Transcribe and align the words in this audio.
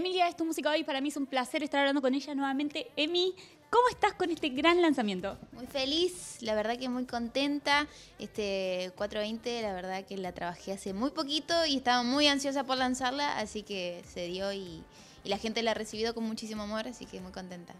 Emilia 0.00 0.28
es 0.28 0.36
tu 0.36 0.46
música 0.46 0.70
hoy. 0.70 0.82
Para 0.82 1.02
mí 1.02 1.10
es 1.10 1.16
un 1.18 1.26
placer 1.26 1.62
estar 1.62 1.80
hablando 1.80 2.00
con 2.00 2.14
ella 2.14 2.34
nuevamente. 2.34 2.90
Emi, 2.96 3.34
¿cómo 3.68 3.86
estás 3.90 4.14
con 4.14 4.30
este 4.30 4.48
gran 4.48 4.80
lanzamiento? 4.80 5.36
Muy 5.52 5.66
feliz, 5.66 6.38
la 6.40 6.54
verdad 6.54 6.78
que 6.78 6.88
muy 6.88 7.04
contenta. 7.04 7.86
Este 8.18 8.92
420, 8.96 9.60
la 9.60 9.74
verdad 9.74 10.06
que 10.06 10.16
la 10.16 10.32
trabajé 10.32 10.72
hace 10.72 10.94
muy 10.94 11.10
poquito 11.10 11.66
y 11.66 11.76
estaba 11.76 12.02
muy 12.02 12.28
ansiosa 12.28 12.64
por 12.64 12.78
lanzarla, 12.78 13.36
así 13.36 13.62
que 13.62 14.02
se 14.10 14.24
dio 14.28 14.50
y, 14.54 14.82
y 15.22 15.28
la 15.28 15.36
gente 15.36 15.62
la 15.62 15.72
ha 15.72 15.74
recibido 15.74 16.14
con 16.14 16.24
muchísimo 16.24 16.62
amor, 16.62 16.88
así 16.88 17.04
que 17.04 17.20
muy 17.20 17.32
contenta. 17.32 17.74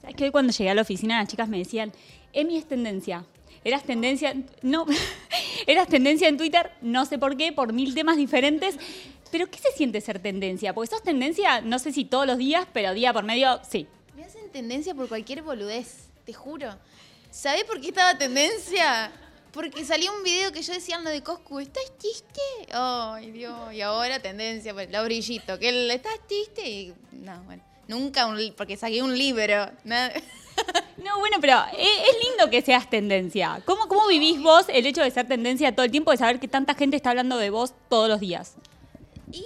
¿Sabes 0.00 0.14
que 0.14 0.24
hoy 0.26 0.30
cuando 0.30 0.52
llegué 0.52 0.70
a 0.70 0.74
la 0.74 0.82
oficina 0.82 1.18
las 1.18 1.28
chicas 1.28 1.48
me 1.48 1.58
decían, 1.58 1.92
Emi 2.32 2.56
es 2.56 2.68
tendencia? 2.68 3.24
Eras 3.64 3.82
tendencia, 3.82 4.36
no, 4.62 4.86
eras 5.66 5.88
tendencia 5.88 6.28
en 6.28 6.36
Twitter, 6.36 6.70
no 6.82 7.04
sé 7.04 7.18
por 7.18 7.36
qué, 7.36 7.50
por 7.52 7.72
mil 7.72 7.94
temas 7.94 8.16
diferentes. 8.16 8.78
Pero 9.34 9.50
¿qué 9.50 9.58
se 9.58 9.72
siente 9.72 10.00
ser 10.00 10.20
tendencia? 10.20 10.72
Porque 10.72 10.90
sos 10.90 11.02
tendencia, 11.02 11.60
no 11.60 11.80
sé 11.80 11.90
si 11.90 12.04
todos 12.04 12.24
los 12.24 12.38
días, 12.38 12.68
pero 12.72 12.94
día 12.94 13.12
por 13.12 13.24
medio, 13.24 13.60
sí. 13.68 13.88
Me 14.14 14.22
hacen 14.22 14.48
tendencia 14.52 14.94
por 14.94 15.08
cualquier 15.08 15.42
boludez, 15.42 16.06
te 16.24 16.32
juro. 16.32 16.78
¿Sabés 17.32 17.64
por 17.64 17.80
qué 17.80 17.88
estaba 17.88 18.16
tendencia? 18.16 19.10
Porque 19.50 19.84
salió 19.84 20.16
un 20.16 20.22
video 20.22 20.52
que 20.52 20.62
yo 20.62 20.72
decía 20.72 21.00
lo 21.00 21.10
de 21.10 21.24
Coscu, 21.24 21.58
¿estás 21.58 21.82
chiste? 21.98 22.40
Ay, 22.70 23.32
Dios, 23.32 23.74
y 23.74 23.80
ahora 23.80 24.20
tendencia, 24.22 24.72
pues, 24.72 24.88
la 24.92 25.02
brillito, 25.02 25.58
que 25.58 25.68
él, 25.70 25.90
¿estás 25.90 26.14
chiste? 26.28 26.70
Y, 26.70 26.94
no, 27.10 27.42
bueno, 27.42 27.64
nunca, 27.88 28.28
un, 28.28 28.38
porque 28.56 28.76
saqué 28.76 29.02
un 29.02 29.18
libro, 29.18 29.68
nada. 29.82 30.12
No, 30.96 31.18
bueno, 31.18 31.38
pero 31.40 31.58
es, 31.76 31.80
es 31.80 32.28
lindo 32.28 32.48
que 32.48 32.62
seas 32.62 32.88
tendencia. 32.88 33.60
¿Cómo, 33.64 33.88
¿Cómo 33.88 34.06
vivís 34.06 34.40
vos 34.40 34.66
el 34.68 34.86
hecho 34.86 35.02
de 35.02 35.10
ser 35.10 35.26
tendencia 35.26 35.74
todo 35.74 35.84
el 35.84 35.90
tiempo, 35.90 36.12
de 36.12 36.18
saber 36.18 36.38
que 36.38 36.46
tanta 36.46 36.74
gente 36.74 36.96
está 36.96 37.10
hablando 37.10 37.36
de 37.36 37.50
vos 37.50 37.74
todos 37.88 38.08
los 38.08 38.20
días? 38.20 38.54
Y 39.34 39.44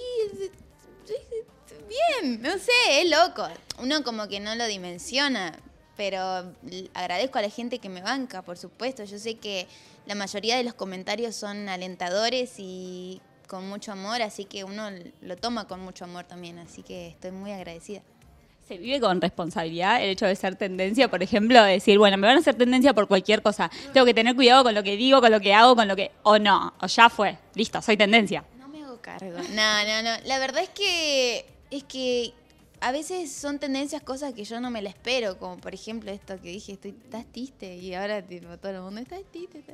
bien, 1.87 2.41
no 2.41 2.51
sé, 2.57 3.01
es 3.01 3.09
loco. 3.09 3.47
Uno 3.79 4.03
como 4.03 4.27
que 4.27 4.39
no 4.39 4.53
lo 4.55 4.67
dimensiona, 4.67 5.57
pero 5.97 6.21
agradezco 6.93 7.39
a 7.39 7.41
la 7.41 7.49
gente 7.49 7.79
que 7.79 7.89
me 7.89 8.01
banca, 8.01 8.41
por 8.41 8.57
supuesto. 8.57 9.03
Yo 9.03 9.17
sé 9.17 9.35
que 9.35 9.67
la 10.05 10.15
mayoría 10.15 10.57
de 10.57 10.63
los 10.63 10.75
comentarios 10.75 11.35
son 11.35 11.67
alentadores 11.69 12.53
y 12.57 13.21
con 13.47 13.67
mucho 13.67 13.91
amor, 13.91 14.21
así 14.21 14.45
que 14.45 14.63
uno 14.63 14.89
lo 15.21 15.35
toma 15.35 15.67
con 15.67 15.79
mucho 15.79 16.05
amor 16.05 16.25
también, 16.25 16.59
así 16.59 16.83
que 16.83 17.07
estoy 17.07 17.31
muy 17.31 17.51
agradecida. 17.51 18.01
Se 18.67 18.77
vive 18.77 18.99
con 18.99 19.19
responsabilidad 19.19 20.03
el 20.03 20.11
hecho 20.11 20.27
de 20.27 20.35
ser 20.35 20.55
tendencia, 20.55 21.09
por 21.09 21.23
ejemplo, 21.23 21.63
de 21.63 21.71
decir, 21.71 21.97
bueno, 21.97 22.17
me 22.17 22.27
van 22.27 22.37
a 22.37 22.39
hacer 22.41 22.53
tendencia 22.53 22.93
por 22.93 23.07
cualquier 23.07 23.41
cosa. 23.41 23.71
Tengo 23.91 24.05
que 24.05 24.13
tener 24.13 24.35
cuidado 24.35 24.63
con 24.63 24.75
lo 24.75 24.83
que 24.83 24.95
digo, 24.95 25.19
con 25.21 25.31
lo 25.31 25.39
que 25.39 25.55
hago, 25.55 25.75
con 25.75 25.87
lo 25.87 25.95
que... 25.95 26.11
O 26.21 26.37
no, 26.37 26.75
o 26.79 26.85
ya 26.85 27.09
fue, 27.09 27.39
listo, 27.55 27.81
soy 27.81 27.97
tendencia. 27.97 28.45
Cargo. 29.01 29.37
No, 29.51 29.83
no, 29.85 30.03
no. 30.03 30.11
La 30.25 30.39
verdad 30.39 30.63
es 30.63 30.69
que 30.69 31.45
es 31.71 31.83
que 31.83 32.33
a 32.81 32.91
veces 32.91 33.31
son 33.31 33.59
tendencias 33.59 34.01
cosas 34.01 34.33
que 34.33 34.43
yo 34.43 34.59
no 34.59 34.69
me 34.71 34.81
la 34.81 34.89
espero, 34.89 35.37
como 35.37 35.57
por 35.57 35.73
ejemplo 35.73 36.11
esto 36.11 36.39
que 36.41 36.49
dije, 36.49 36.73
estoy 36.73 36.91
estás 36.91 37.25
triste 37.31 37.75
y 37.75 37.93
ahora 37.93 38.23
todo 38.23 38.71
el 38.71 38.81
mundo 38.81 39.01
está 39.01 39.17
triste. 39.31 39.59
está-". 39.59 39.73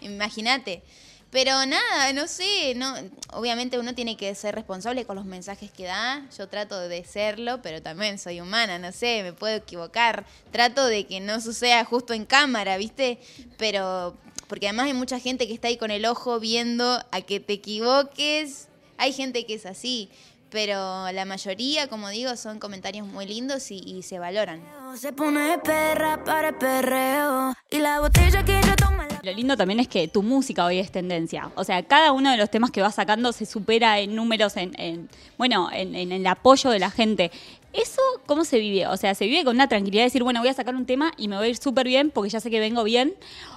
Imagínate. 0.00 0.82
Pero 1.30 1.66
nada, 1.66 2.12
no 2.12 2.28
sé, 2.28 2.74
no, 2.76 2.94
obviamente 3.32 3.78
uno 3.78 3.94
tiene 3.94 4.16
que 4.16 4.32
ser 4.34 4.54
responsable 4.54 5.04
con 5.04 5.16
los 5.16 5.24
mensajes 5.24 5.70
que 5.72 5.84
da. 5.84 6.24
Yo 6.38 6.48
trato 6.48 6.88
de 6.88 7.04
serlo, 7.04 7.60
pero 7.62 7.82
también 7.82 8.18
soy 8.18 8.40
humana, 8.40 8.78
no 8.78 8.92
sé, 8.92 9.22
me 9.24 9.32
puedo 9.32 9.56
equivocar. 9.56 10.24
Trato 10.52 10.86
de 10.86 11.04
que 11.06 11.20
no 11.20 11.40
suceda 11.40 11.84
justo 11.84 12.14
en 12.14 12.24
cámara, 12.26 12.76
¿viste? 12.76 13.18
Pero 13.58 14.16
porque 14.48 14.68
además 14.68 14.86
hay 14.86 14.94
mucha 14.94 15.18
gente 15.18 15.46
que 15.46 15.54
está 15.54 15.68
ahí 15.68 15.76
con 15.76 15.90
el 15.90 16.04
ojo 16.06 16.38
viendo 16.40 16.98
a 17.10 17.20
que 17.20 17.40
te 17.40 17.54
equivoques. 17.54 18.68
Hay 18.98 19.12
gente 19.12 19.44
que 19.46 19.54
es 19.54 19.66
así, 19.66 20.08
pero 20.50 21.10
la 21.12 21.24
mayoría, 21.24 21.88
como 21.88 22.08
digo, 22.08 22.34
son 22.36 22.58
comentarios 22.58 23.06
muy 23.06 23.26
lindos 23.26 23.70
y, 23.70 23.78
y 23.78 24.02
se 24.02 24.18
valoran. 24.18 24.62
Se 24.96 25.12
pone 25.12 25.58
perra 25.58 26.22
para 26.24 26.48
el 26.48 26.54
perreo. 26.54 27.54
Y 27.70 27.78
la 27.78 28.00
botella 28.00 28.44
que 28.44 28.60
yo 28.66 28.74
toma 28.76 29.06
la 29.06 29.20
Lo 29.22 29.32
lindo 29.32 29.56
también 29.56 29.80
es 29.80 29.88
que 29.88 30.08
tu 30.08 30.22
música 30.22 30.64
hoy 30.64 30.78
es 30.78 30.90
tendencia. 30.90 31.50
O 31.56 31.64
sea, 31.64 31.82
cada 31.82 32.12
uno 32.12 32.30
de 32.30 32.36
los 32.38 32.48
temas 32.48 32.70
que 32.70 32.80
vas 32.80 32.94
sacando 32.94 33.32
se 33.32 33.44
supera 33.44 33.98
en 33.98 34.14
números, 34.14 34.56
en, 34.56 34.72
en- 34.80 35.10
bueno, 35.36 35.68
en, 35.72 35.94
en 35.94 36.12
el 36.12 36.26
apoyo 36.26 36.70
de 36.70 36.78
la 36.78 36.90
gente. 36.90 37.30
¿Eso 37.76 38.00
cómo 38.24 38.46
se 38.46 38.58
vive? 38.58 38.86
O 38.86 38.96
sea, 38.96 39.14
¿se 39.14 39.26
vive 39.26 39.44
con 39.44 39.54
una 39.54 39.68
tranquilidad 39.68 40.02
de 40.02 40.06
decir, 40.06 40.22
bueno, 40.22 40.40
voy 40.40 40.48
a 40.48 40.54
sacar 40.54 40.74
un 40.74 40.86
tema 40.86 41.12
y 41.18 41.28
me 41.28 41.36
voy 41.36 41.46
a 41.46 41.50
ir 41.50 41.58
súper 41.58 41.86
bien 41.86 42.10
porque 42.10 42.30
ya 42.30 42.40
sé 42.40 42.50
que 42.50 42.58
vengo 42.58 42.82
bien? 42.84 43.14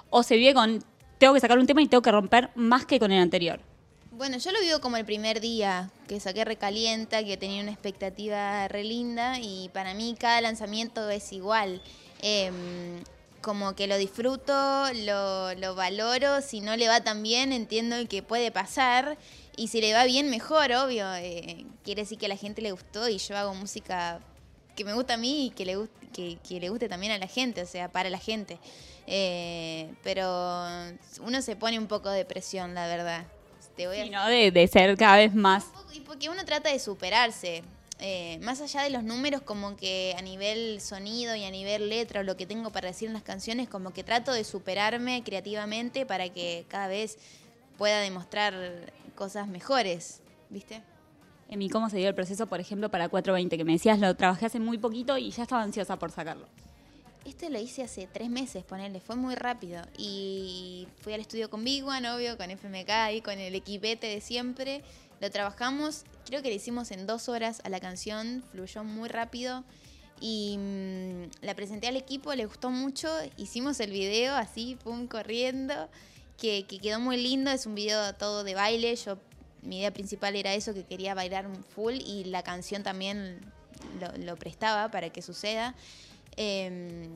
¿O 0.10 0.24
se 0.24 0.36
vive 0.36 0.54
con, 0.54 0.84
tengo 1.18 1.34
que 1.34 1.40
sacar 1.40 1.58
un 1.58 1.66
tema 1.66 1.82
y 1.82 1.88
tengo 1.88 2.02
que 2.02 2.12
romper 2.12 2.50
más 2.56 2.86
que 2.86 3.00
con 3.00 3.14
el 3.14 3.22
anterior? 3.22 3.62
Bueno, 4.12 4.38
yo 4.38 4.52
lo 4.52 4.60
vivo 4.60 4.82
como 4.82 4.98
el 4.98 5.06
primer 5.06 5.40
día 5.40 5.90
que 6.10 6.20
saqué 6.20 6.44
Recalienta, 6.44 7.24
que 7.24 7.38
tenía 7.38 7.64
una 7.64 7.72
expectativa 7.72 8.68
re 8.68 8.84
linda 8.84 9.40
y 9.40 9.70
para 9.70 9.94
mí 9.94 10.14
cada 10.20 10.42
lanzamiento 10.42 11.10
es 11.10 11.32
igual. 11.32 11.82
Em, 12.22 13.02
como 13.42 13.74
que 13.74 13.88
lo 13.88 13.98
disfruto, 13.98 14.54
lo, 15.06 15.54
lo 15.54 15.76
valoro, 15.76 16.42
si 16.42 16.60
no 16.60 16.76
le 16.76 16.90
va 16.90 17.02
tan 17.06 17.24
bien 17.24 17.54
entiendo 17.54 17.96
que 18.10 18.22
puede 18.22 18.52
pasar 18.52 19.18
y 19.56 19.68
si 19.68 19.82
le 19.82 19.94
va 19.94 20.06
bien 20.06 20.30
mejor, 20.30 20.72
obvio. 20.74 21.14
eh, 21.16 21.66
quiere 21.84 22.04
decir 22.04 22.18
que 22.18 22.26
a 22.26 22.30
la 22.30 22.38
gente 22.38 22.62
le 22.62 22.72
gustó 22.72 23.08
y 23.10 23.18
yo 23.18 23.38
hago 23.38 23.54
música 23.54 24.20
que 24.76 24.86
me 24.86 24.94
gusta 24.94 25.16
a 25.16 25.18
mí 25.18 25.48
y 25.48 25.50
que 25.50 25.66
le, 25.66 25.78
gust- 25.78 25.90
que, 26.14 26.38
que 26.48 26.60
le 26.60 26.70
guste 26.70 26.88
también 26.88 27.12
a 27.12 27.18
la 27.18 27.28
gente, 27.28 27.62
o 27.62 27.66
sea, 27.66 27.90
para 27.92 28.10
la 28.10 28.18
gente. 28.20 28.60
Eh, 29.08 29.92
pero 30.04 30.24
uno 31.22 31.42
se 31.42 31.56
pone 31.56 31.78
un 31.80 31.88
poco 31.88 32.10
de 32.10 32.26
presión, 32.26 32.74
la 32.76 32.88
verdad. 32.88 33.26
Te 33.76 33.88
voy 33.88 33.98
a 33.98 34.06
Y 34.06 34.10
no 34.10 34.26
de, 34.28 34.52
de 34.52 34.68
ser 34.68 34.96
cada 34.98 35.18
vez 35.18 35.34
más. 35.34 35.66
y 35.94 36.02
porque 36.02 36.30
uno 36.30 36.46
trata 36.46 36.72
de 36.72 36.80
superarse. 36.80 37.64
Eh, 38.02 38.40
más 38.42 38.62
allá 38.62 38.84
de 38.84 38.92
los 38.92 39.04
números, 39.04 39.42
como 39.42 39.76
que 39.76 40.16
a 40.18 40.22
nivel 40.22 40.80
sonido 40.80 41.36
y 41.36 41.44
a 41.44 41.52
nivel 41.52 41.90
letra 41.90 42.22
o 42.22 42.24
lo 42.24 42.38
que 42.38 42.46
tengo 42.46 42.72
para 42.72 42.88
decir 42.88 43.08
en 43.10 43.14
las 43.14 43.24
canciones, 43.24 43.68
como 43.68 43.92
que 43.92 44.06
trato 44.06 44.32
de 44.32 44.46
superarme 44.46 45.22
creativamente 45.24 46.06
para 46.06 46.30
que 46.30 46.64
cada 46.70 46.88
vez 46.88 47.18
pueda 47.80 48.02
demostrar 48.02 48.54
cosas 49.16 49.48
mejores, 49.48 50.22
¿viste? 50.50 50.84
Emi, 51.48 51.70
¿cómo 51.70 51.90
se 51.90 51.98
dio 51.98 52.10
el 52.10 52.14
proceso, 52.14 52.46
por 52.46 52.60
ejemplo, 52.60 52.92
para 52.92 53.08
420? 53.08 53.58
Que 53.58 53.64
me 53.64 53.72
decías, 53.72 54.00
lo 54.00 54.14
trabajé 54.16 54.46
hace 54.46 54.60
muy 54.60 54.78
poquito 54.78 55.18
y 55.18 55.32
ya 55.32 55.44
estaba 55.44 55.64
ansiosa 55.64 55.98
por 55.98 56.12
sacarlo. 56.12 56.46
Este 57.26 57.50
lo 57.50 57.60
hice 57.60 57.84
hace 57.84 58.08
tres 58.12 58.30
meses, 58.30 58.66
ponerle, 58.66 59.00
fue 59.00 59.16
muy 59.16 59.34
rápido. 59.36 59.82
Y 59.98 60.88
fui 61.02 61.14
al 61.14 61.22
estudio 61.22 61.50
con 61.50 61.64
Big 61.64 61.86
One, 61.86 62.12
obvio, 62.12 62.38
con 62.38 62.52
FMK 62.52 63.14
y 63.16 63.22
con 63.22 63.40
el 63.40 63.56
equipete 63.56 64.08
de 64.08 64.20
siempre. 64.20 64.84
Lo 65.22 65.32
trabajamos, 65.32 66.04
creo 66.26 66.42
que 66.42 66.50
lo 66.50 66.56
hicimos 66.56 66.92
en 66.92 67.08
dos 67.08 67.30
horas 67.30 67.62
a 67.64 67.70
la 67.70 67.80
canción, 67.80 68.44
fluyó 68.52 68.84
muy 68.84 69.08
rápido. 69.08 69.64
Y 70.20 70.58
mm, 70.60 71.46
la 71.46 71.56
presenté 71.56 71.88
al 71.88 71.96
equipo, 71.96 72.36
le 72.36 72.46
gustó 72.46 72.72
mucho. 72.72 73.10
Hicimos 73.38 73.80
el 73.80 73.92
video 73.92 74.36
así, 74.36 74.78
pum, 74.84 75.08
corriendo, 75.08 75.90
que, 76.40 76.66
que 76.66 76.80
quedó 76.80 77.00
muy 77.00 77.18
lindo. 77.18 77.52
Es 77.52 77.66
un 77.66 77.76
video 77.76 78.14
todo 78.16 78.44
de 78.44 78.56
baile. 78.56 78.96
Yo, 78.96 79.18
mi 79.62 79.80
idea 79.80 79.92
principal 79.92 80.36
era 80.36 80.54
eso, 80.54 80.74
que 80.74 80.84
quería 80.84 81.14
bailar 81.14 81.48
full 81.76 81.96
y 81.96 82.24
la 82.26 82.44
canción 82.44 82.84
también 82.84 83.42
lo, 84.18 84.36
prestaba 84.38 84.90
para 84.92 85.10
que 85.10 85.22
suceda. 85.22 85.76
Eh, 86.38 87.08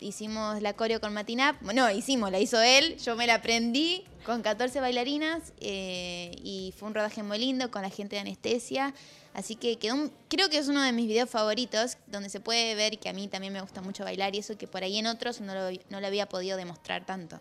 hicimos 0.00 0.60
la 0.62 0.72
coreo 0.74 1.00
con 1.00 1.12
Matinap. 1.12 1.60
Bueno, 1.62 1.90
hicimos, 1.90 2.30
la 2.30 2.40
hizo 2.40 2.60
él, 2.60 2.96
yo 2.98 3.16
me 3.16 3.26
la 3.26 3.36
aprendí 3.36 4.04
con 4.24 4.42
14 4.42 4.80
bailarinas 4.80 5.52
eh, 5.60 6.32
y 6.42 6.72
fue 6.78 6.88
un 6.88 6.94
rodaje 6.94 7.22
muy 7.22 7.38
lindo 7.38 7.70
con 7.70 7.82
la 7.82 7.90
gente 7.90 8.16
de 8.16 8.20
anestesia. 8.20 8.94
Así 9.32 9.54
que 9.54 9.76
quedó 9.76 9.94
un- 9.94 10.12
creo 10.28 10.48
que 10.50 10.58
es 10.58 10.66
uno 10.68 10.82
de 10.82 10.92
mis 10.92 11.06
videos 11.06 11.30
favoritos, 11.30 11.98
donde 12.08 12.28
se 12.30 12.40
puede 12.40 12.74
ver 12.74 12.98
que 12.98 13.08
a 13.08 13.12
mí 13.12 13.28
también 13.28 13.52
me 13.52 13.60
gusta 13.60 13.80
mucho 13.80 14.02
bailar 14.02 14.34
y 14.34 14.38
eso 14.38 14.58
que 14.58 14.66
por 14.66 14.82
ahí 14.82 14.98
en 14.98 15.06
otros 15.06 15.40
no 15.40 15.54
lo, 15.54 15.70
no 15.88 16.00
lo 16.00 16.06
había 16.06 16.28
podido 16.28 16.56
demostrar 16.56 17.06
tanto. 17.06 17.40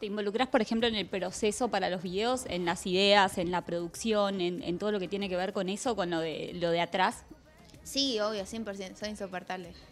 ¿Te 0.00 0.06
involucras, 0.06 0.48
por 0.48 0.60
ejemplo, 0.60 0.88
en 0.88 0.96
el 0.96 1.06
proceso 1.06 1.68
para 1.68 1.88
los 1.88 2.02
videos, 2.02 2.44
en 2.48 2.64
las 2.64 2.86
ideas, 2.86 3.38
en 3.38 3.50
la 3.50 3.64
producción, 3.64 4.40
en, 4.40 4.78
todo 4.78 4.92
lo 4.92 5.00
que 5.00 5.08
tiene 5.08 5.28
que 5.28 5.36
ver 5.36 5.52
con 5.52 5.68
eso, 5.68 5.94
con 5.94 6.10
lo 6.10 6.20
de, 6.20 6.52
lo 6.54 6.70
de 6.70 6.80
atrás? 6.80 7.24
Sí, 7.84 8.18
obvio, 8.18 8.44
100%, 8.44 8.96
soy 8.96 9.10
insoportable. 9.10 9.72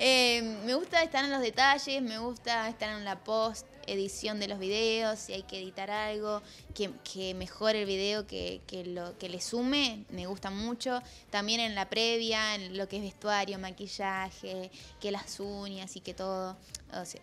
Eh, 0.00 0.42
me 0.64 0.74
gusta 0.74 1.02
estar 1.02 1.24
en 1.24 1.30
los 1.32 1.40
detalles, 1.40 2.00
me 2.02 2.18
gusta 2.18 2.68
estar 2.68 2.96
en 2.96 3.04
la 3.04 3.18
post 3.18 3.66
edición 3.92 4.40
de 4.40 4.48
los 4.48 4.58
videos, 4.58 5.18
si 5.18 5.32
hay 5.32 5.42
que 5.42 5.58
editar 5.58 5.90
algo, 5.90 6.42
que, 6.74 6.90
que 7.10 7.34
mejore 7.34 7.80
el 7.82 7.86
video, 7.86 8.26
que, 8.26 8.60
que 8.66 8.84
lo, 8.84 9.16
que 9.18 9.28
le 9.28 9.40
sume, 9.40 10.04
me 10.10 10.26
gusta 10.26 10.50
mucho. 10.50 11.02
También 11.30 11.60
en 11.60 11.74
la 11.74 11.88
previa, 11.88 12.54
en 12.54 12.76
lo 12.76 12.88
que 12.88 12.96
es 12.96 13.02
vestuario, 13.02 13.58
maquillaje, 13.58 14.70
que 15.00 15.10
las 15.10 15.40
uñas 15.40 15.96
y 15.96 16.00
que 16.00 16.14
todo. 16.14 16.56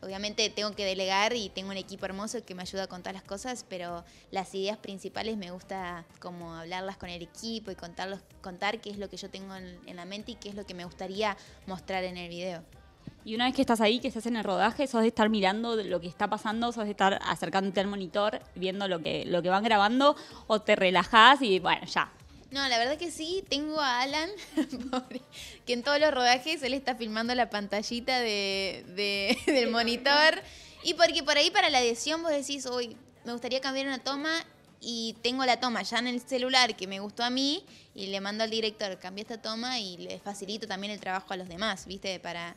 Obviamente 0.02 0.48
tengo 0.52 0.76
que 0.76 0.86
delegar 0.86 1.34
y 1.34 1.50
tengo 1.50 1.72
un 1.72 1.78
equipo 1.78 2.06
hermoso 2.06 2.44
que 2.46 2.54
me 2.54 2.62
ayuda 2.62 2.86
con 2.88 3.02
todas 3.02 3.16
las 3.16 3.24
cosas, 3.24 3.66
pero 3.68 4.06
las 4.30 4.54
ideas 4.54 4.78
principales 4.78 5.38
me 5.38 5.50
gusta 5.50 6.06
como 6.20 6.54
hablarlas 6.54 6.98
con 6.98 7.10
el 7.10 7.24
equipo 7.24 7.72
y 7.72 7.76
contarlos, 7.76 8.20
contar 8.42 8.80
qué 8.80 8.92
es 8.92 8.98
lo 8.98 9.10
que 9.10 9.18
yo 9.18 9.30
tengo 9.30 9.56
en, 9.56 9.80
en 9.88 9.96
la 9.96 10.06
mente 10.06 10.34
y 10.34 10.36
qué 10.36 10.50
es 10.50 10.56
lo 10.56 10.66
que 10.66 10.76
me 10.76 10.86
gustaría 10.86 11.36
mostrar 11.66 12.04
en 12.04 12.18
el 12.18 12.30
video. 12.30 12.85
Y 13.26 13.34
una 13.36 13.46
vez 13.46 13.56
que 13.56 13.62
estás 13.62 13.82
ahí, 13.82 14.00
que 14.00 14.08
estás 14.08 14.28
en 14.28 14.38
el 14.38 14.44
rodaje, 14.44 14.86
sos 14.88 15.02
de 15.02 15.08
estar 15.08 15.30
mirando 15.30 15.76
lo 15.76 16.00
que 16.00 16.08
está 16.08 16.30
pasando, 16.30 16.72
sos 16.72 16.86
de 16.86 16.92
estar 16.92 17.20
acercándote 17.26 17.80
al 17.80 17.88
monitor, 17.88 18.40
viendo 18.54 18.88
lo 18.88 19.02
que, 19.02 19.26
lo 19.26 19.42
que 19.42 19.50
van 19.50 19.64
grabando, 19.64 20.16
o 20.46 20.62
te 20.62 20.76
relajás 20.76 21.42
y 21.42 21.58
bueno, 21.60 21.86
ya. 21.88 22.12
No, 22.52 22.68
la 22.70 22.78
verdad 22.78 22.98
que 22.98 23.10
sí, 23.10 23.44
tengo 23.50 23.82
a 23.82 24.02
Alan, 24.02 24.30
pobre, 24.92 25.22
que 25.66 25.74
en 25.74 25.82
todos 25.84 26.00
los 26.00 26.14
rodajes 26.14 26.62
él 26.62 26.76
está 26.76 26.96
filmando 26.96 27.34
la 27.34 27.50
pantallita 27.50 28.20
de, 28.20 28.86
de- 28.90 29.38
del 29.52 29.72
monitor. 29.72 30.42
Y 30.84 30.94
porque 30.94 31.24
por 31.24 31.36
ahí 31.36 31.50
para 31.50 31.72
la 31.72 31.82
edición 31.82 32.22
vos 32.22 32.32
decís, 32.32 32.68
hoy 32.68 32.96
me 33.26 33.32
gustaría 33.32 33.60
cambiar 33.60 33.88
una 33.88 33.98
toma 33.98 34.32
y 34.80 35.16
tengo 35.24 35.44
la 35.46 35.60
toma 35.60 35.82
ya 35.82 35.98
en 35.98 36.06
el 36.06 36.22
celular 36.22 36.76
que 36.76 36.86
me 36.86 37.00
gustó 37.00 37.24
a 37.24 37.32
mí 37.32 37.64
y 37.96 38.06
le 38.08 38.22
mando 38.22 38.44
al 38.44 38.52
director, 38.52 39.00
cambia 39.00 39.24
esta 39.24 39.42
toma 39.42 39.80
y 39.80 39.98
le 39.98 40.20
facilito 40.20 40.68
también 40.68 40.94
el 40.94 41.00
trabajo 41.00 41.34
a 41.34 41.38
los 41.38 41.50
demás, 41.50 41.88
¿viste? 41.88 42.20
Para, 42.20 42.56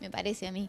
me 0.00 0.10
parece 0.10 0.46
a 0.46 0.52
mí. 0.52 0.68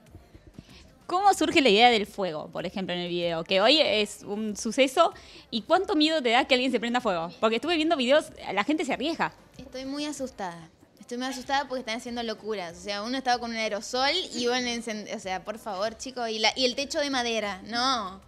¿Cómo 1.08 1.34
surge 1.34 1.62
la 1.62 1.70
idea 1.70 1.90
del 1.90 2.06
fuego, 2.08 2.48
por 2.48 2.66
ejemplo, 2.66 2.94
en 2.94 3.02
el 3.02 3.10
video? 3.10 3.44
Que 3.44 3.60
hoy 3.60 3.80
es 3.82 4.24
un 4.24 4.56
suceso. 4.56 5.14
¿Y 5.50 5.64
cuánto 5.64 5.96
miedo 5.96 6.22
te 6.22 6.30
da 6.30 6.46
que 6.46 6.54
alguien 6.56 6.72
se 6.72 6.80
prenda 6.80 7.02
fuego? 7.02 7.32
Porque 7.42 7.58
estuve 7.58 7.76
viendo 7.76 7.98
videos, 7.98 8.28
la 8.54 8.64
gente 8.64 8.86
se 8.86 8.94
arriesga. 8.94 9.34
Estoy 9.58 9.84
muy 9.86 10.06
asustada. 10.06 10.70
Estoy 11.02 11.18
muy 11.18 11.28
asustada 11.28 11.68
porque 11.68 11.82
están 11.82 11.98
haciendo 11.98 12.24
locuras. 12.24 12.78
O 12.78 12.82
sea, 12.82 13.04
uno 13.04 13.18
estaba 13.18 13.40
con 13.40 13.52
un 13.52 13.58
aerosol 13.58 14.12
y 14.36 14.48
van 14.48 14.64
a 14.66 14.74
encender. 14.74 15.14
O 15.14 15.20
sea, 15.20 15.44
por 15.44 15.60
favor, 15.60 15.98
chicos. 15.98 16.30
Y, 16.30 16.40
la- 16.40 16.54
y 16.56 16.64
el 16.64 16.76
techo 16.76 17.00
de 17.00 17.10
madera. 17.10 17.62
No. 17.66 18.22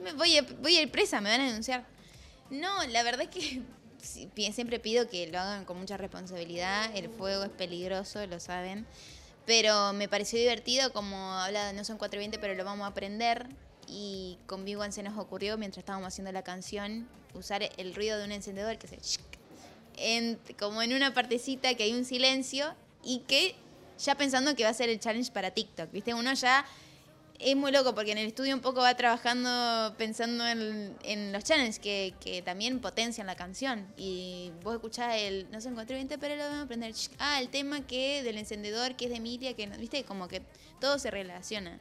Me 0.00 0.12
voy, 0.14 0.36
a, 0.38 0.42
voy 0.60 0.76
a 0.76 0.82
ir 0.82 0.90
presa, 0.90 1.20
me 1.20 1.30
van 1.30 1.40
a 1.42 1.46
denunciar. 1.46 1.84
No, 2.50 2.84
la 2.88 3.04
verdad 3.04 3.22
es 3.22 3.28
que 3.28 3.62
siempre 4.52 4.80
pido 4.80 5.08
que 5.08 5.28
lo 5.28 5.38
hagan 5.38 5.64
con 5.64 5.78
mucha 5.78 5.96
responsabilidad. 5.96 6.90
El 6.96 7.10
fuego 7.10 7.44
es 7.44 7.50
peligroso, 7.50 8.26
lo 8.26 8.40
saben. 8.40 8.84
Pero 9.46 9.92
me 9.92 10.08
pareció 10.08 10.38
divertido, 10.38 10.92
como 10.92 11.34
habla, 11.34 11.72
no 11.72 11.84
son 11.84 11.98
420, 11.98 12.38
pero 12.38 12.54
lo 12.54 12.64
vamos 12.64 12.84
a 12.84 12.88
aprender. 12.88 13.46
Y 13.86 14.38
con 14.46 14.64
Big 14.64 14.78
se 14.90 15.02
nos 15.02 15.18
ocurrió, 15.18 15.58
mientras 15.58 15.82
estábamos 15.82 16.08
haciendo 16.08 16.32
la 16.32 16.42
canción, 16.42 17.06
usar 17.34 17.62
el 17.76 17.94
ruido 17.94 18.18
de 18.18 18.24
un 18.24 18.32
encendedor 18.32 18.78
que 18.78 18.86
se 18.88 18.98
en- 19.96 20.38
como 20.58 20.82
en 20.82 20.92
una 20.92 21.14
partecita 21.14 21.74
que 21.74 21.84
hay 21.84 21.92
un 21.92 22.04
silencio 22.04 22.74
y 23.02 23.20
que 23.20 23.54
ya 23.98 24.16
pensando 24.16 24.56
que 24.56 24.64
va 24.64 24.70
a 24.70 24.74
ser 24.74 24.88
el 24.88 24.98
challenge 24.98 25.30
para 25.32 25.50
TikTok, 25.52 25.90
¿viste? 25.92 26.14
Uno 26.14 26.32
ya 26.32 26.64
es 27.38 27.56
muy 27.56 27.72
loco 27.72 27.94
porque 27.94 28.12
en 28.12 28.18
el 28.18 28.26
estudio 28.26 28.54
un 28.54 28.60
poco 28.60 28.80
va 28.80 28.94
trabajando 28.96 29.94
pensando 29.96 30.46
en, 30.46 30.96
en 31.02 31.32
los 31.32 31.44
challenges 31.44 31.78
que, 31.78 32.14
que 32.20 32.42
también 32.42 32.80
potencian 32.80 33.26
la 33.26 33.34
canción. 33.34 33.86
Y 33.96 34.52
vos 34.62 34.74
escuchás 34.74 35.16
el, 35.16 35.50
no 35.50 35.60
sé, 35.60 35.68
encontré 35.68 35.96
20, 35.96 36.16
pero 36.18 36.36
lo 36.36 36.42
vamos 36.44 36.58
a 36.58 36.62
aprender. 36.62 36.94
Ah, 37.18 37.40
el 37.40 37.48
tema 37.48 37.80
que 37.86 38.22
del 38.22 38.38
encendedor, 38.38 38.94
que 38.96 39.06
es 39.06 39.10
de 39.10 39.16
Emilia, 39.16 39.54
que 39.54 39.66
no, 39.66 39.76
¿viste? 39.76 40.04
Como 40.04 40.28
que 40.28 40.42
todo 40.80 40.98
se 40.98 41.10
relaciona. 41.10 41.78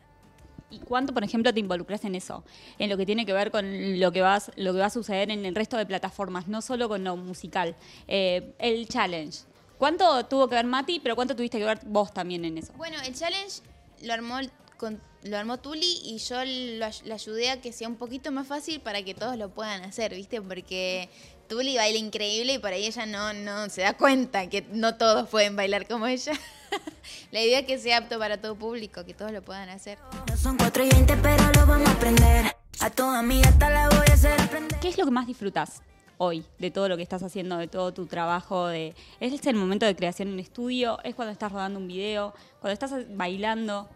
¿Y 0.72 0.80
cuánto, 0.80 1.14
por 1.14 1.24
ejemplo, 1.24 1.54
te 1.54 1.60
involucras 1.60 2.04
en 2.04 2.16
eso? 2.16 2.44
En 2.80 2.90
lo 2.90 2.98
que 2.98 3.06
tiene 3.06 3.26
que 3.28 3.34
ver 3.34 3.52
con 3.52 4.00
lo 4.00 4.12
que, 4.12 4.22
vas, 4.22 4.52
lo 4.56 4.74
que 4.74 4.80
va 4.80 4.88
a 4.88 4.90
suceder 4.90 5.30
en 5.30 5.46
el 5.46 5.54
resto 5.54 5.78
de 5.78 5.86
plataformas, 5.86 6.48
no 6.48 6.64
solo 6.64 6.90
con 6.90 7.04
lo 7.04 7.16
musical. 7.16 7.76
Eh, 8.08 8.56
el 8.58 8.88
challenge. 8.88 9.42
¿Cuánto 9.78 10.26
tuvo 10.26 10.48
que 10.48 10.56
ver 10.56 10.66
Mati, 10.66 11.00
pero 11.00 11.16
cuánto 11.16 11.36
tuviste 11.36 11.60
que 11.60 11.66
ver 11.66 11.80
vos 11.86 12.12
también 12.12 12.44
en 12.46 12.58
eso? 12.58 12.74
Bueno, 12.74 12.98
el 13.06 13.14
challenge 13.14 13.62
lo 14.02 14.14
armó, 14.14 14.38
con- 14.78 15.00
lo 15.24 15.38
armó 15.38 15.58
Tuli 15.60 16.00
y 16.04 16.18
yo 16.18 16.44
lo 16.44 16.88
le 17.06 17.14
ayudé 17.14 17.50
a 17.50 17.62
que 17.62 17.72
sea 17.72 17.88
un 17.88 17.96
poquito 17.96 18.31
más 18.31 18.48
fácil 18.48 18.80
para 18.81 19.04
que 19.04 19.14
todos 19.14 19.38
lo 19.38 19.50
puedan 19.50 19.84
hacer, 19.84 20.14
¿viste? 20.14 20.42
Porque 20.42 21.10
Tuli 21.48 21.75
baila 21.78 21.98
increíble 21.98 22.54
y 22.54 22.60
por 22.60 22.72
ahí 22.72 22.86
ella 22.86 23.06
no, 23.06 23.34
no 23.34 23.70
se 23.70 23.81
da 23.81 23.94
cuenta 23.94 24.50
que 24.50 24.64
no 24.72 24.96
todos 24.96 25.30
pueden 25.30 25.56
bailar 25.56 25.88
como 25.88 26.08
ella. 26.08 26.34
La 27.31 27.42
idea 27.42 27.60
es 27.60 27.66
que 27.66 27.78
sea 27.78 27.98
apto 27.98 28.20
para 28.20 28.40
todo 28.40 28.56
público, 28.56 29.06
que 29.06 29.14
todos 29.14 29.31
lo 29.31 29.42
puedan 29.42 29.70
hacer. 29.70 29.98
No 30.30 30.38
son 30.38 30.58
4 30.58 30.86
y 30.86 30.90
20, 30.90 31.18
pero 31.18 31.44
lo 31.56 31.66
vamos 31.66 31.88
a 31.88 31.92
aprender. 31.92 32.56
A 32.80 32.90
tu 32.90 33.04
amiga 33.04 33.50
hasta 33.50 33.69
la 33.69 33.90
voy 33.90 34.06
a 34.10 34.14
hacer 34.14 34.42
aprender. 34.42 34.80
¿Qué 34.80 34.90
es 34.90 34.98
lo 34.98 35.06
que 35.06 35.12
más 35.12 35.28
disfrutas 35.28 35.81
hoy 36.18 36.46
de 36.60 36.72
todo 36.72 36.90
lo 36.90 36.98
que 36.98 37.04
estás 37.04 37.24
haciendo, 37.24 37.58
de 37.58 37.68
todo 37.68 37.94
tu 37.94 38.08
trabajo? 38.08 38.68
De, 38.68 38.96
¿Es 39.19 39.46
el 39.46 39.56
momento 39.56 39.86
de 39.86 39.96
creación 39.96 40.30
en 40.30 40.40
estudio? 40.40 41.00
¿Es 41.04 41.16
cuando 41.16 41.31
estás 41.31 41.52
rodando 41.52 41.80
un 41.80 41.88
video? 41.88 42.34
¿Cuando 42.60 42.74
estás 42.74 42.92
bailando? 43.16 43.90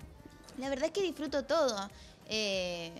La 0.57 0.69
verdad 0.69 0.85
es 0.85 0.91
que 0.91 1.03
disfruto 1.03 1.45
todo. 1.45 1.89
Eh, 2.29 2.91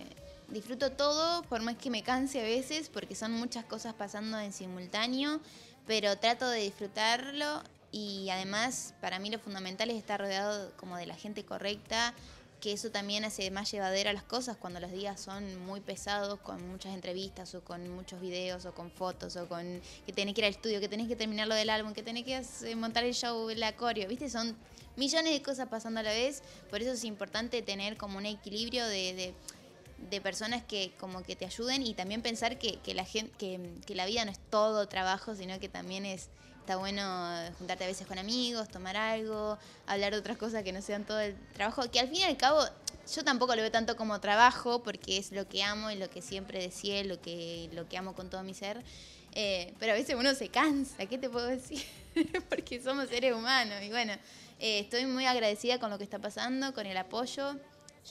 disfruto 0.48 0.92
todo, 0.92 1.42
por 1.44 1.60
más 1.62 1.76
que 1.76 1.90
me 1.90 2.02
canse 2.02 2.40
a 2.40 2.44
veces, 2.44 2.88
porque 2.88 3.14
son 3.14 3.32
muchas 3.32 3.64
cosas 3.64 3.94
pasando 3.94 4.38
en 4.38 4.52
simultáneo, 4.52 5.40
pero 5.86 6.16
trato 6.16 6.48
de 6.48 6.60
disfrutarlo 6.60 7.62
y 7.90 8.28
además 8.30 8.94
para 9.00 9.18
mí 9.18 9.30
lo 9.30 9.38
fundamental 9.38 9.90
es 9.90 9.96
estar 9.96 10.20
rodeado 10.20 10.72
como 10.76 10.96
de 10.96 11.06
la 11.06 11.14
gente 11.14 11.44
correcta, 11.44 12.14
que 12.60 12.72
eso 12.72 12.90
también 12.90 13.24
hace 13.24 13.50
más 13.50 13.70
llevadera 13.70 14.12
las 14.12 14.24
cosas 14.24 14.56
cuando 14.56 14.80
los 14.80 14.90
días 14.90 15.20
son 15.20 15.64
muy 15.64 15.80
pesados 15.80 16.40
con 16.40 16.66
muchas 16.68 16.94
entrevistas 16.94 17.54
o 17.54 17.62
con 17.62 17.88
muchos 17.88 18.20
videos 18.20 18.64
o 18.66 18.74
con 18.74 18.90
fotos 18.90 19.36
o 19.36 19.48
con 19.48 19.80
que 20.06 20.12
tenés 20.12 20.34
que 20.34 20.40
ir 20.40 20.44
al 20.46 20.50
estudio, 20.52 20.80
que 20.80 20.88
tenés 20.88 21.08
que 21.08 21.16
terminar 21.16 21.46
lo 21.46 21.54
del 21.54 21.70
álbum, 21.70 21.92
que 21.92 22.02
tenés 22.02 22.24
que 22.24 22.76
montar 22.76 23.04
el 23.04 23.14
show, 23.14 23.48
la 23.50 23.76
coreo, 23.76 24.08
¿viste? 24.08 24.28
Son 24.28 24.56
millones 24.96 25.32
de 25.32 25.42
cosas 25.42 25.68
pasando 25.68 26.00
a 26.00 26.02
la 26.02 26.10
vez, 26.10 26.42
por 26.70 26.82
eso 26.82 26.92
es 26.92 27.04
importante 27.04 27.62
tener 27.62 27.96
como 27.96 28.18
un 28.18 28.26
equilibrio 28.26 28.86
de, 28.86 29.34
de- 30.10 30.20
personas 30.20 30.62
que 30.64 30.92
como 30.98 31.22
que 31.22 31.36
te 31.36 31.44
ayuden 31.44 31.82
y 31.84 31.94
también 31.94 32.22
pensar 32.22 32.58
que, 32.58 32.78
que 32.80 32.94
la 32.94 33.04
gente 33.04 33.32
que 33.86 33.94
la 33.94 34.06
vida 34.06 34.24
no 34.24 34.30
es 34.30 34.38
todo 34.50 34.86
trabajo, 34.88 35.34
sino 35.34 35.58
que 35.60 35.68
también 35.68 36.04
es 36.06 36.28
está 36.68 36.76
bueno 36.76 37.02
juntarte 37.56 37.84
a 37.84 37.86
veces 37.86 38.06
con 38.06 38.18
amigos, 38.18 38.68
tomar 38.68 38.94
algo, 38.94 39.56
hablar 39.86 40.12
de 40.12 40.18
otras 40.18 40.36
cosas 40.36 40.62
que 40.64 40.70
no 40.70 40.82
sean 40.82 41.02
todo 41.06 41.18
el 41.18 41.34
trabajo, 41.54 41.90
que 41.90 41.98
al 41.98 42.08
fin 42.08 42.16
y 42.18 42.22
al 42.24 42.36
cabo 42.36 42.62
yo 43.10 43.24
tampoco 43.24 43.56
lo 43.56 43.62
veo 43.62 43.70
tanto 43.70 43.96
como 43.96 44.20
trabajo 44.20 44.82
porque 44.82 45.16
es 45.16 45.32
lo 45.32 45.48
que 45.48 45.62
amo 45.62 45.90
y 45.90 45.94
lo 45.96 46.10
que 46.10 46.20
siempre 46.20 46.60
decía, 46.60 47.02
lo 47.04 47.22
que 47.22 47.70
lo 47.72 47.88
que 47.88 47.96
amo 47.96 48.14
con 48.14 48.28
todo 48.28 48.42
mi 48.42 48.52
ser. 48.52 48.82
Eh, 49.32 49.72
pero 49.78 49.92
a 49.92 49.94
veces 49.94 50.14
uno 50.14 50.34
se 50.34 50.50
cansa, 50.50 51.06
¿qué 51.06 51.16
te 51.16 51.30
puedo 51.30 51.46
decir? 51.46 51.82
porque 52.50 52.82
somos 52.82 53.08
seres 53.08 53.32
humanos 53.34 53.82
y 53.82 53.88
bueno, 53.88 54.12
eh, 54.58 54.80
estoy 54.80 55.06
muy 55.06 55.24
agradecida 55.24 55.80
con 55.80 55.88
lo 55.88 55.96
que 55.96 56.04
está 56.04 56.18
pasando, 56.18 56.74
con 56.74 56.84
el 56.84 56.98
apoyo. 56.98 57.54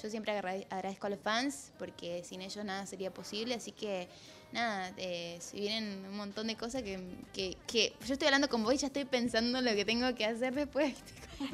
Yo 0.01 0.09
siempre 0.09 0.31
agra- 0.31 0.65
agradezco 0.71 1.05
a 1.05 1.09
los 1.11 1.19
fans 1.19 1.73
porque 1.77 2.23
sin 2.23 2.41
ellos 2.41 2.65
nada 2.65 2.87
sería 2.87 3.13
posible, 3.13 3.53
así 3.53 3.71
que 3.71 4.07
nada, 4.51 4.91
eh, 4.97 5.37
si 5.39 5.59
vienen 5.59 6.05
un 6.05 6.17
montón 6.17 6.47
de 6.47 6.55
cosas 6.55 6.83
que, 6.83 6.99
que, 7.33 7.57
que 7.67 7.93
yo 8.05 8.13
estoy 8.13 8.27
hablando 8.27 8.49
con 8.49 8.63
vos 8.63 8.73
y 8.73 8.77
ya 8.77 8.87
estoy 8.87 9.05
pensando 9.05 9.59
en 9.59 9.65
lo 9.65 9.71
que 9.71 9.85
tengo 9.85 10.13
que 10.15 10.25
hacer 10.25 10.53
después. 10.53 10.93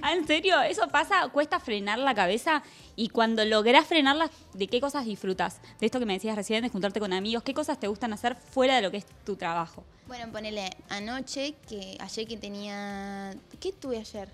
Ah, 0.01 0.13
¿En 0.13 0.25
serio? 0.25 0.61
¿Eso 0.61 0.87
pasa? 0.87 1.27
¿Cuesta 1.29 1.59
frenar 1.59 1.99
la 1.99 2.15
cabeza? 2.15 2.63
Y 2.95 3.09
cuando 3.09 3.43
lográs 3.43 3.85
frenarla, 3.85 4.29
¿de 4.53 4.67
qué 4.67 4.79
cosas 4.79 5.05
disfrutas? 5.05 5.59
De 5.79 5.85
esto 5.85 5.99
que 5.99 6.05
me 6.05 6.13
decías 6.13 6.35
recién, 6.35 6.63
de 6.63 6.69
juntarte 6.69 6.99
con 6.99 7.11
amigos, 7.11 7.43
¿qué 7.43 7.53
cosas 7.53 7.79
te 7.79 7.87
gustan 7.87 8.13
hacer 8.13 8.35
fuera 8.35 8.77
de 8.77 8.81
lo 8.81 8.91
que 8.91 8.97
es 8.97 9.05
tu 9.25 9.35
trabajo? 9.35 9.83
Bueno, 10.07 10.31
ponele 10.31 10.69
anoche, 10.89 11.55
que 11.67 11.97
ayer 11.99 12.27
que 12.27 12.37
tenía... 12.37 13.35
¿Qué 13.59 13.71
tuve 13.73 13.97
ayer? 13.97 14.29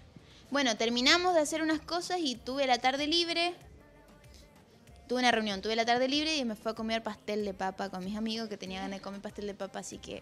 Bueno, 0.52 0.76
terminamos 0.78 1.36
de 1.36 1.42
hacer 1.42 1.62
unas 1.62 1.80
cosas 1.80 2.20
y 2.22 2.36
tuve 2.36 2.68
la 2.68 2.80
tarde 2.80 3.08
libre. 3.08 3.54
Tuve 5.10 5.22
una 5.22 5.32
reunión, 5.32 5.60
tuve 5.60 5.76
la 5.76 5.86
tarde 5.86 6.08
libre 6.08 6.38
y 6.38 6.46
me 6.46 6.54
fui 6.54 6.72
a 6.72 6.76
comer 6.76 7.02
pastel 7.02 7.44
de 7.44 7.56
papa 7.56 7.90
con 7.90 8.06
mis 8.06 8.16
amigos 8.16 8.48
que 8.48 8.58
tenía 8.58 8.82
ganas 8.82 9.00
de 9.00 9.02
comer 9.02 9.20
pastel 9.20 9.48
de 9.48 9.56
papa, 9.56 9.80
así 9.80 9.98
que 9.98 10.22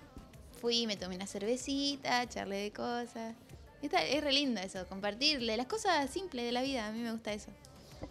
fui, 0.61 0.87
me 0.87 0.95
tomé 0.95 1.17
una 1.17 1.27
cervecita, 1.27 2.25
charlé 2.29 2.55
de 2.55 2.71
cosas. 2.71 3.35
Está, 3.81 4.01
es 4.05 4.23
re 4.23 4.31
lindo 4.31 4.61
eso, 4.61 4.87
compartirle 4.87 5.57
las 5.57 5.65
cosas 5.65 6.09
simples 6.09 6.45
de 6.45 6.53
la 6.53 6.61
vida, 6.61 6.87
a 6.87 6.93
mí 6.93 7.01
me 7.01 7.11
gusta 7.11 7.33
eso. 7.33 7.51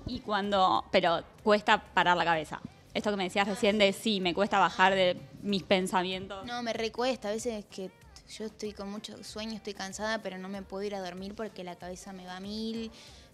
Y 0.06 0.20
cuando, 0.20 0.84
pero 0.92 1.24
cuesta 1.42 1.82
parar 1.82 2.14
la 2.14 2.26
cabeza. 2.26 2.60
Esto 2.92 3.10
que 3.10 3.16
me 3.16 3.24
decías 3.24 3.48
recién 3.48 3.78
de 3.78 3.94
sí, 3.94 4.20
me 4.20 4.34
cuesta 4.34 4.58
bajar 4.58 4.94
de 4.94 5.18
mis 5.40 5.62
pensamientos. 5.62 6.44
No, 6.44 6.62
me 6.62 6.74
recuesta. 6.74 7.28
A 7.28 7.32
veces 7.32 7.64
que 7.70 7.90
yo 8.28 8.44
estoy 8.44 8.72
con 8.72 8.90
mucho 8.90 9.24
sueño, 9.24 9.54
estoy 9.54 9.72
cansada, 9.72 10.20
pero 10.20 10.36
no 10.36 10.50
me 10.50 10.60
puedo 10.60 10.82
ir 10.82 10.94
a 10.94 11.00
dormir 11.00 11.34
porque 11.34 11.64
la 11.64 11.76
cabeza 11.76 12.12
me 12.12 12.26
va 12.26 12.36
a 12.36 12.40
mil, 12.40 12.90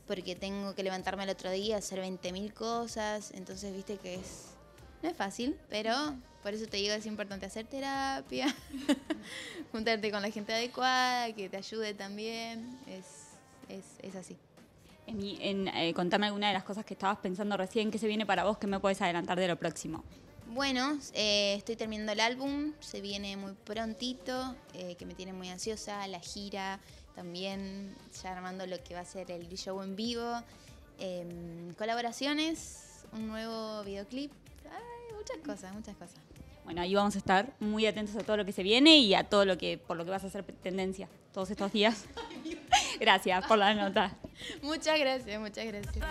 porque 0.06 0.34
tengo 0.34 0.74
que 0.74 0.82
levantarme 0.82 1.24
el 1.24 1.30
otro 1.30 1.50
día, 1.50 1.76
hacer 1.76 2.00
20 2.00 2.32
mil 2.32 2.52
cosas. 2.52 3.32
Entonces, 3.32 3.74
viste 3.74 3.96
que 3.96 4.16
es. 4.16 4.48
No 5.02 5.08
es 5.08 5.16
fácil, 5.16 5.58
pero 5.68 5.94
por 6.42 6.54
eso 6.54 6.66
te 6.66 6.76
digo, 6.76 6.94
es 6.94 7.06
importante 7.06 7.46
hacer 7.46 7.66
terapia, 7.66 8.54
juntarte 9.72 10.10
con 10.10 10.22
la 10.22 10.30
gente 10.30 10.52
adecuada, 10.52 11.32
que 11.32 11.48
te 11.48 11.56
ayude 11.56 11.94
también. 11.94 12.78
Es, 12.86 13.06
es, 13.68 13.84
es 14.00 14.14
así. 14.16 14.36
En, 15.06 15.68
eh, 15.68 15.92
contame 15.94 16.26
alguna 16.26 16.48
de 16.48 16.54
las 16.54 16.64
cosas 16.64 16.84
que 16.84 16.94
estabas 16.94 17.18
pensando 17.18 17.56
recién, 17.56 17.90
¿qué 17.90 17.98
se 17.98 18.06
viene 18.06 18.24
para 18.24 18.44
vos? 18.44 18.58
¿Qué 18.58 18.66
me 18.66 18.78
puedes 18.78 19.00
adelantar 19.02 19.38
de 19.38 19.48
lo 19.48 19.56
próximo? 19.56 20.04
Bueno, 20.46 20.98
eh, 21.14 21.54
estoy 21.56 21.76
terminando 21.76 22.12
el 22.12 22.20
álbum, 22.20 22.72
se 22.80 23.00
viene 23.00 23.36
muy 23.36 23.52
prontito, 23.52 24.54
eh, 24.74 24.96
que 24.96 25.06
me 25.06 25.14
tiene 25.14 25.32
muy 25.32 25.48
ansiosa, 25.48 26.06
la 26.08 26.20
gira, 26.20 26.78
también 27.14 27.94
ya 28.22 28.32
armando 28.32 28.66
lo 28.66 28.82
que 28.82 28.94
va 28.94 29.00
a 29.00 29.04
ser 29.04 29.30
el 29.30 29.48
show 29.56 29.82
en 29.82 29.96
vivo, 29.96 30.42
em, 30.98 31.72
colaboraciones, 31.74 33.04
un 33.12 33.28
nuevo 33.28 33.82
videoclip, 33.84 34.32
ay, 34.70 35.14
muchas 35.16 35.38
cosas, 35.38 35.74
muchas 35.74 35.96
cosas. 35.96 36.20
Bueno, 36.64 36.80
ahí 36.80 36.94
vamos 36.94 37.16
a 37.16 37.18
estar 37.18 37.52
muy 37.58 37.86
atentos 37.86 38.14
a 38.16 38.20
todo 38.20 38.36
lo 38.36 38.44
que 38.44 38.52
se 38.52 38.62
viene 38.62 38.98
y 38.98 39.14
a 39.14 39.24
todo 39.24 39.44
lo 39.44 39.58
que, 39.58 39.78
por 39.78 39.96
lo 39.96 40.04
que 40.04 40.10
vas 40.10 40.22
a 40.24 40.28
hacer 40.28 40.44
tendencia 40.44 41.08
todos 41.32 41.50
estos 41.50 41.72
días. 41.72 42.04
Gracias 43.00 43.44
por 43.46 43.58
la 43.58 43.74
nota. 43.74 44.16
Muchas 44.62 44.98
gracias, 44.98 45.40
muchas 45.40 45.66
gracias. 45.66 46.04